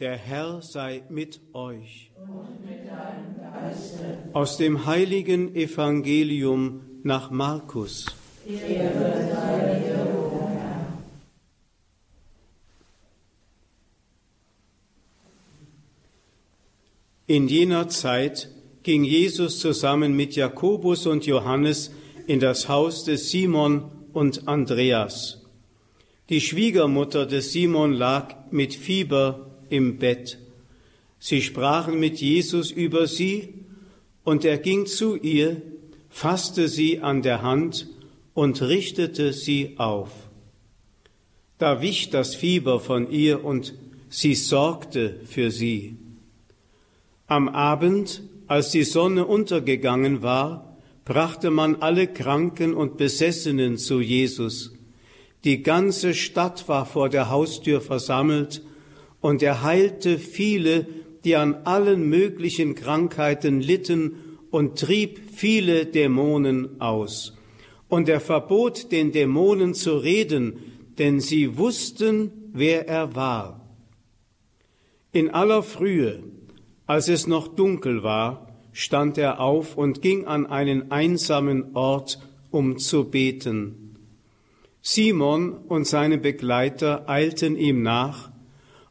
[0.00, 2.12] Der Herr sei mit euch.
[4.32, 8.06] Aus dem heiligen Evangelium nach Markus.
[17.26, 18.50] In jener Zeit
[18.84, 21.90] ging Jesus zusammen mit Jakobus und Johannes
[22.28, 25.44] in das Haus des Simon und Andreas.
[26.28, 30.38] Die Schwiegermutter des Simon lag mit Fieber im Bett.
[31.18, 33.54] Sie sprachen mit Jesus über sie,
[34.24, 35.62] und er ging zu ihr,
[36.10, 37.88] fasste sie an der Hand
[38.34, 40.10] und richtete sie auf.
[41.58, 43.74] Da wich das Fieber von ihr und
[44.10, 45.96] sie sorgte für sie.
[47.26, 54.72] Am Abend, als die Sonne untergegangen war, brachte man alle Kranken und Besessenen zu Jesus.
[55.44, 58.62] Die ganze Stadt war vor der Haustür versammelt,
[59.20, 60.86] und er heilte viele,
[61.24, 64.14] die an allen möglichen Krankheiten litten
[64.50, 67.36] und trieb viele Dämonen aus.
[67.88, 70.58] Und er verbot den Dämonen zu reden,
[70.98, 73.68] denn sie wussten, wer er war.
[75.12, 76.22] In aller Frühe,
[76.86, 82.78] als es noch dunkel war, stand er auf und ging an einen einsamen Ort, um
[82.78, 83.96] zu beten.
[84.80, 88.30] Simon und seine Begleiter eilten ihm nach,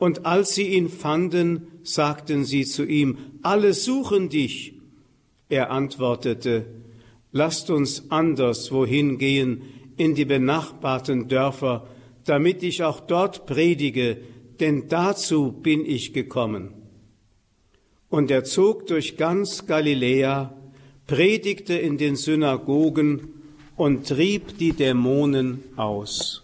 [0.00, 4.72] und als sie ihn fanden, sagten sie zu ihm, alle suchen dich.
[5.50, 6.64] Er antwortete,
[7.32, 9.62] lasst uns anders wohin gehen
[9.98, 11.86] in die benachbarten Dörfer,
[12.24, 14.16] damit ich auch dort predige,
[14.58, 16.72] denn dazu bin ich gekommen.
[18.08, 20.54] Und er zog durch ganz Galiläa,
[21.06, 23.34] predigte in den Synagogen
[23.76, 26.42] und trieb die Dämonen aus.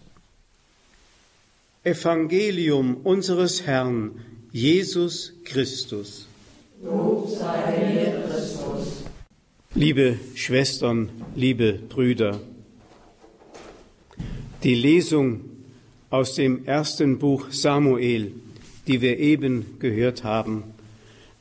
[1.87, 4.19] Evangelium unseres Herrn
[4.51, 6.27] Jesus Christus.
[6.83, 9.05] Lob sei dir, Christus.
[9.73, 12.41] Liebe Schwestern, liebe Brüder,
[14.63, 15.45] die Lesung
[16.09, 18.33] aus dem ersten Buch Samuel,
[18.85, 20.65] die wir eben gehört haben,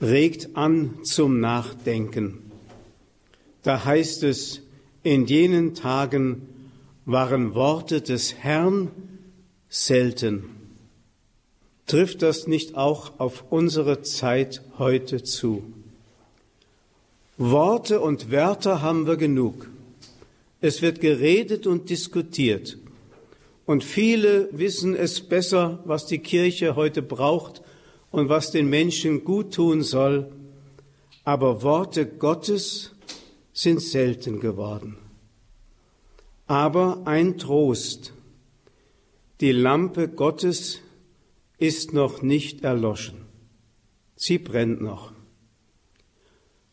[0.00, 2.38] regt an zum Nachdenken.
[3.64, 4.62] Da heißt es,
[5.02, 6.42] in jenen Tagen
[7.04, 8.92] waren Worte des Herrn
[9.84, 10.44] selten.
[11.86, 15.62] Trifft das nicht auch auf unsere Zeit heute zu?
[17.36, 19.68] Worte und Wörter haben wir genug.
[20.62, 22.78] Es wird geredet und diskutiert.
[23.66, 27.60] Und viele wissen es besser, was die Kirche heute braucht
[28.10, 30.32] und was den Menschen gut tun soll.
[31.24, 32.92] Aber Worte Gottes
[33.52, 34.96] sind selten geworden.
[36.46, 38.12] Aber ein Trost.
[39.42, 40.80] Die Lampe Gottes
[41.58, 43.26] ist noch nicht erloschen.
[44.14, 45.12] Sie brennt noch.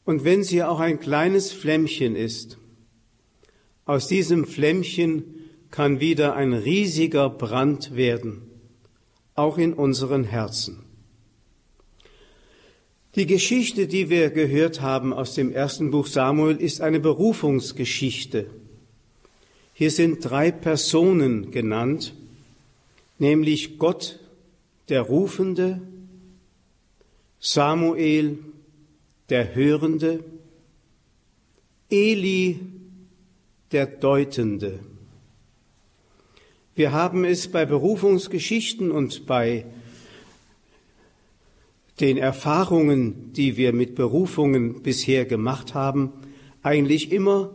[0.05, 2.57] Und wenn sie auch ein kleines Flämmchen ist,
[3.83, 5.25] aus diesem Flämmchen
[5.71, 8.43] kann wieder ein riesiger Brand werden,
[9.35, 10.85] auch in unseren Herzen.
[13.15, 18.47] Die Geschichte, die wir gehört haben aus dem ersten Buch Samuel, ist eine Berufungsgeschichte.
[19.73, 22.13] Hier sind drei Personen genannt,
[23.17, 24.19] nämlich Gott,
[24.89, 25.81] der Rufende,
[27.39, 28.39] Samuel,
[29.29, 30.23] der Hörende,
[31.89, 32.59] Eli,
[33.71, 34.79] der Deutende.
[36.75, 39.65] Wir haben es bei Berufungsgeschichten und bei
[41.99, 46.11] den Erfahrungen, die wir mit Berufungen bisher gemacht haben,
[46.63, 47.53] eigentlich immer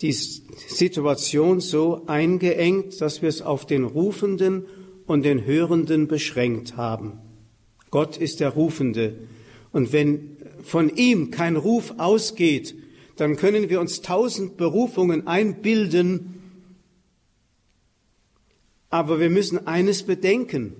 [0.00, 4.66] die Situation so eingeengt, dass wir es auf den Rufenden
[5.06, 7.20] und den Hörenden beschränkt haben.
[7.90, 9.18] Gott ist der Rufende.
[9.72, 12.74] Und wenn von ihm kein Ruf ausgeht,
[13.16, 16.40] dann können wir uns tausend Berufungen einbilden,
[18.90, 20.74] aber wir müssen eines bedenken.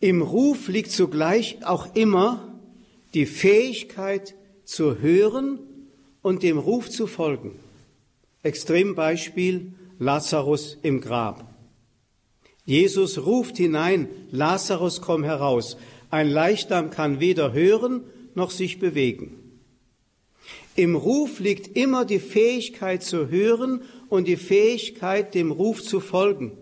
[0.00, 2.60] Im Ruf liegt zugleich auch immer
[3.14, 5.58] die Fähigkeit zu hören
[6.26, 7.52] und dem Ruf zu folgen.
[8.42, 11.54] Extrembeispiel Lazarus im Grab.
[12.64, 15.76] Jesus ruft hinein, Lazarus komm heraus.
[16.10, 18.02] Ein Leichnam kann weder hören
[18.34, 19.36] noch sich bewegen.
[20.74, 26.58] Im Ruf liegt immer die Fähigkeit zu hören und die Fähigkeit, dem Ruf zu folgen.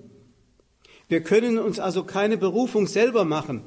[1.09, 3.63] Wir können uns also keine Berufung selber machen.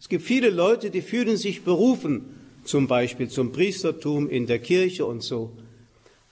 [0.00, 2.30] Es gibt viele Leute, die fühlen sich berufen,
[2.64, 5.56] zum Beispiel zum Priestertum in der Kirche und so.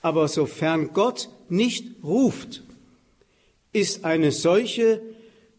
[0.01, 2.63] Aber sofern Gott nicht ruft,
[3.73, 5.01] ist eine solche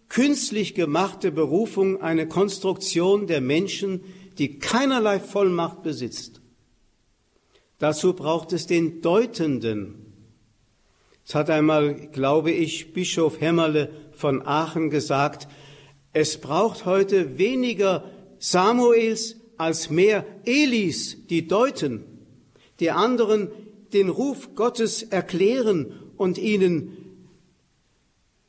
[0.09, 4.01] künstlich gemachte Berufung eine Konstruktion der Menschen,
[4.37, 6.41] die keinerlei Vollmacht besitzt.
[7.79, 10.13] Dazu braucht es den Deutenden.
[11.25, 15.47] Es hat einmal, glaube ich, Bischof Hämmerle von Aachen gesagt,
[16.11, 18.03] es braucht heute weniger
[18.39, 22.03] Samuels als mehr Elis, die deuten,
[22.79, 23.49] die anderen
[23.93, 26.97] den Ruf Gottes erklären und ihnen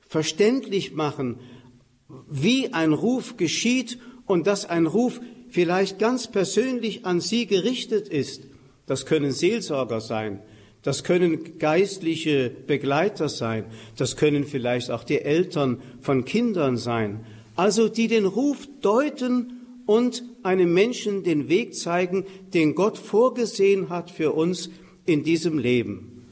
[0.08, 1.40] verständlich machen,
[2.28, 5.20] wie ein Ruf geschieht und dass ein Ruf
[5.50, 8.44] vielleicht ganz persönlich an sie gerichtet ist.
[8.86, 10.40] Das können Seelsorger sein,
[10.82, 13.64] das können geistliche Begleiter sein,
[13.96, 17.24] das können vielleicht auch die Eltern von Kindern sein.
[17.56, 24.10] Also die den Ruf deuten und einem Menschen den Weg zeigen, den Gott vorgesehen hat
[24.10, 24.70] für uns
[25.06, 26.26] in diesem Leben.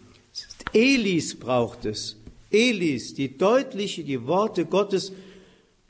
[0.72, 2.16] Elis braucht es.
[2.50, 5.12] Elis, die deutliche, die Worte Gottes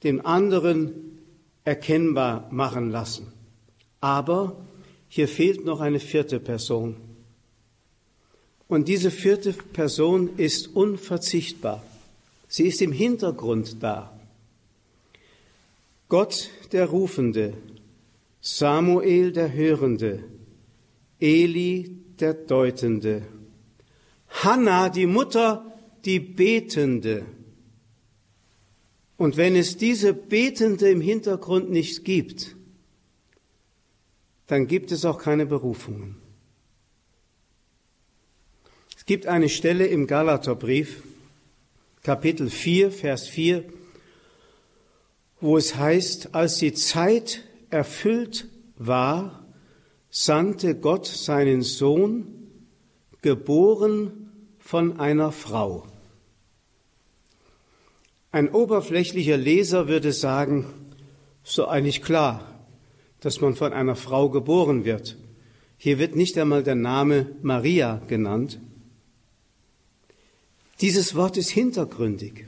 [0.03, 1.19] den anderen
[1.65, 3.33] erkennbar machen lassen.
[4.01, 4.57] Aber
[5.09, 6.97] hier fehlt noch eine vierte Person.
[8.67, 11.83] Und diese vierte Person ist unverzichtbar.
[12.49, 14.19] Sie ist im Hintergrund da.
[16.13, 17.55] Gott der Rufende,
[18.43, 20.23] Samuel der Hörende,
[21.19, 23.23] Eli der Deutende,
[24.29, 25.73] Hannah die Mutter,
[26.05, 27.25] die Betende.
[29.17, 32.57] Und wenn es diese Betende im Hintergrund nicht gibt,
[34.49, 36.17] dann gibt es auch keine Berufungen.
[38.99, 41.03] Es gibt eine Stelle im Galaterbrief,
[42.03, 43.65] Kapitel 4, Vers 4,
[45.43, 48.47] wo es heißt, als die Zeit erfüllt
[48.77, 49.45] war,
[50.09, 52.29] sandte Gott seinen Sohn,
[53.23, 55.87] geboren von einer Frau.
[58.31, 60.67] Ein oberflächlicher Leser würde sagen,
[61.43, 62.65] so eigentlich klar,
[63.21, 65.17] dass man von einer Frau geboren wird.
[65.77, 68.61] Hier wird nicht einmal der Name Maria genannt.
[70.81, 72.47] Dieses Wort ist hintergründig.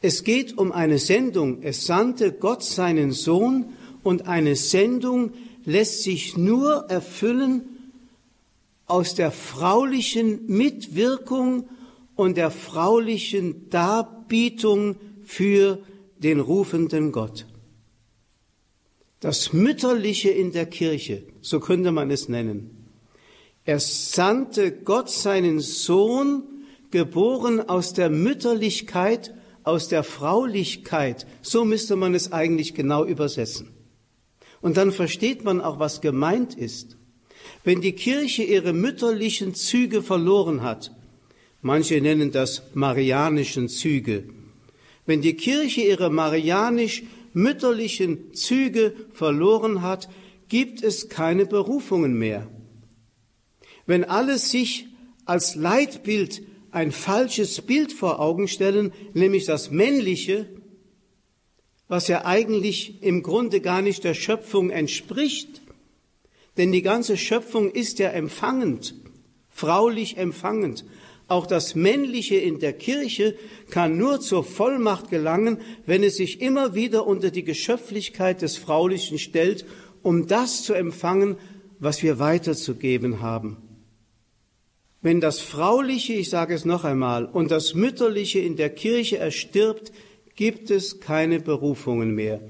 [0.00, 1.62] Es geht um eine Sendung.
[1.62, 3.72] Es sandte Gott seinen Sohn
[4.02, 5.32] und eine Sendung
[5.64, 7.62] lässt sich nur erfüllen
[8.86, 11.68] aus der fraulichen Mitwirkung
[12.14, 15.82] und der fraulichen Darbietung für
[16.18, 17.46] den rufenden Gott.
[19.20, 22.86] Das Mütterliche in der Kirche, so könnte man es nennen.
[23.64, 26.44] Er sandte Gott seinen Sohn,
[26.90, 29.34] geboren aus der Mütterlichkeit
[29.68, 33.68] aus der Fraulichkeit, so müsste man es eigentlich genau übersetzen.
[34.60, 36.96] Und dann versteht man auch, was gemeint ist.
[37.64, 40.90] Wenn die Kirche ihre mütterlichen Züge verloren hat,
[41.60, 44.24] manche nennen das marianischen Züge,
[45.06, 50.08] wenn die Kirche ihre marianisch-mütterlichen Züge verloren hat,
[50.48, 52.48] gibt es keine Berufungen mehr.
[53.86, 54.88] Wenn alles sich
[55.24, 60.46] als Leitbild ein falsches Bild vor Augen stellen, nämlich das Männliche,
[61.88, 65.62] was ja eigentlich im Grunde gar nicht der Schöpfung entspricht.
[66.56, 68.94] Denn die ganze Schöpfung ist ja empfangend,
[69.48, 70.84] fraulich empfangend.
[71.28, 73.36] Auch das Männliche in der Kirche
[73.70, 79.18] kann nur zur Vollmacht gelangen, wenn es sich immer wieder unter die Geschöpflichkeit des Fraulichen
[79.18, 79.66] stellt,
[80.02, 81.36] um das zu empfangen,
[81.78, 83.67] was wir weiterzugeben haben.
[85.08, 89.90] Wenn das Frauliche, ich sage es noch einmal, und das Mütterliche in der Kirche erstirbt,
[90.36, 92.42] gibt es keine Berufungen mehr.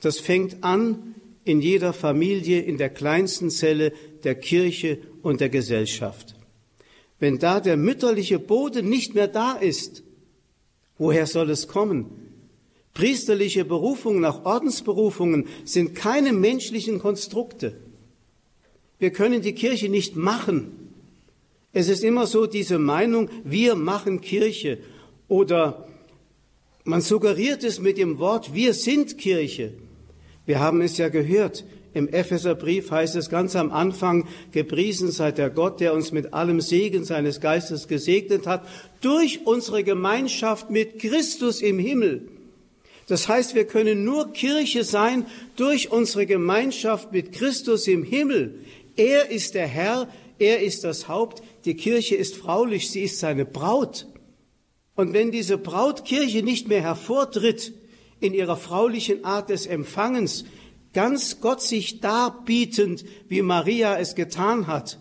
[0.00, 1.14] Das fängt an
[1.44, 3.92] in jeder Familie, in der kleinsten Zelle
[4.24, 6.34] der Kirche und der Gesellschaft.
[7.20, 10.02] Wenn da der mütterliche Boden nicht mehr da ist,
[10.98, 12.06] woher soll es kommen?
[12.92, 17.76] Priesterliche Berufungen, auch Ordensberufungen sind keine menschlichen Konstrukte.
[18.98, 20.89] Wir können die Kirche nicht machen.
[21.72, 24.78] Es ist immer so diese Meinung, wir machen Kirche
[25.28, 25.86] oder
[26.84, 29.74] man suggeriert es mit dem Wort, wir sind Kirche.
[30.46, 31.64] Wir haben es ja gehört.
[31.92, 36.60] Im Epheserbrief heißt es ganz am Anfang, gepriesen sei der Gott, der uns mit allem
[36.60, 38.66] Segen seines Geistes gesegnet hat,
[39.00, 42.28] durch unsere Gemeinschaft mit Christus im Himmel.
[43.08, 48.54] Das heißt, wir können nur Kirche sein durch unsere Gemeinschaft mit Christus im Himmel.
[48.96, 50.08] Er ist der Herr,
[50.38, 54.06] er ist das Haupt, die Kirche ist fraulich, sie ist seine Braut.
[54.94, 57.72] Und wenn diese Brautkirche nicht mehr hervortritt
[58.20, 60.44] in ihrer fraulichen Art des Empfangens,
[60.92, 64.98] ganz Gott sich darbietend, wie Maria es getan hat,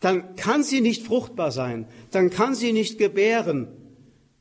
[0.00, 3.68] dann kann sie nicht fruchtbar sein, dann kann sie nicht gebären.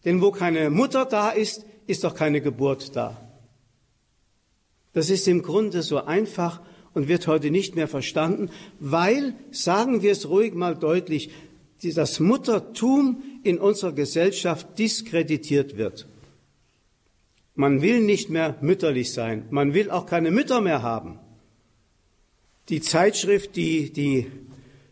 [0.06, 3.30] Denn wo keine Mutter da ist, ist doch keine Geburt da.
[4.94, 6.62] Das ist im Grunde so einfach
[6.94, 11.30] und wird heute nicht mehr verstanden, weil, sagen wir es ruhig mal deutlich,
[11.82, 16.08] das Muttertum in unserer Gesellschaft diskreditiert wird.
[17.56, 19.46] Man will nicht mehr mütterlich sein.
[19.50, 21.20] Man will auch keine Mütter mehr haben.
[22.70, 24.28] Die Zeitschrift, die die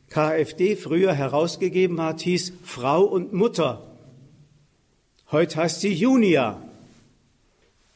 [0.10, 3.84] KfD früher herausgegeben hat, hieß Frau und Mutter.
[5.32, 6.62] Heute heißt sie Junia.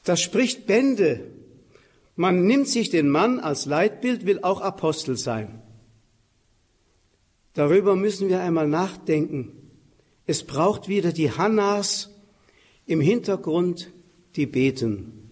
[0.03, 1.21] Das spricht Bände.
[2.15, 5.61] Man nimmt sich den Mann als Leitbild, will auch Apostel sein.
[7.53, 9.51] Darüber müssen wir einmal nachdenken.
[10.25, 12.09] Es braucht wieder die Hannas
[12.85, 13.91] im Hintergrund,
[14.35, 15.29] die beten.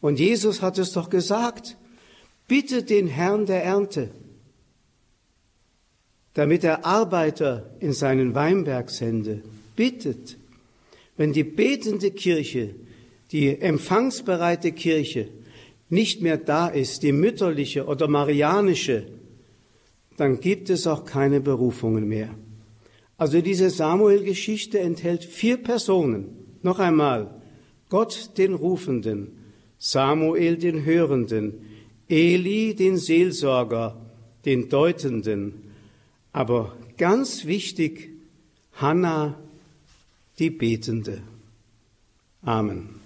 [0.00, 1.76] Und Jesus hat es doch gesagt,
[2.48, 4.10] bitte den Herrn der Ernte,
[6.34, 9.42] damit er Arbeiter in seinen Weinberg sende.
[9.76, 10.38] Bittet.
[11.16, 12.74] Wenn die betende Kirche,
[13.32, 15.28] die empfangsbereite Kirche
[15.92, 19.08] nicht mehr da ist, die mütterliche oder marianische,
[20.16, 22.30] dann gibt es auch keine Berufungen mehr.
[23.18, 26.28] Also diese Samuel-Geschichte enthält vier Personen.
[26.62, 27.42] Noch einmal,
[27.90, 29.32] Gott den Rufenden,
[29.78, 31.66] Samuel den Hörenden,
[32.08, 34.00] Eli den Seelsorger,
[34.46, 35.72] den Deutenden,
[36.32, 38.08] aber ganz wichtig,
[38.72, 39.38] Hannah
[40.38, 41.20] die Betende.
[42.40, 43.01] Amen.